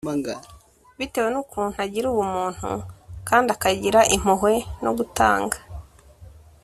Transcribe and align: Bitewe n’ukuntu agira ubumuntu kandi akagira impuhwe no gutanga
Bitewe 0.97 1.27
n’ukuntu 1.31 1.77
agira 1.85 2.05
ubumuntu 2.09 2.69
kandi 3.29 3.47
akagira 3.55 3.99
impuhwe 4.15 4.53
no 4.83 4.91
gutanga 4.97 5.57